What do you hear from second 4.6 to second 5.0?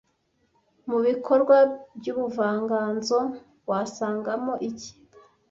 iki